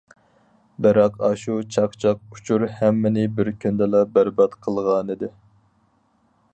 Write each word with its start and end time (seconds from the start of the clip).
بىراق، 0.85 1.19
ئاشۇ 1.27 1.57
چاقچاق 1.75 2.23
ئۇچۇر 2.37 2.67
ھەممىنى 2.79 3.27
بىر 3.39 3.53
كۈندىلا 3.65 4.05
بەربات 4.17 4.59
قىلغانىدى. 4.65 5.35